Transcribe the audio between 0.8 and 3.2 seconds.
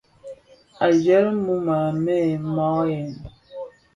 A jèm mum, a mêê maàʼyèg.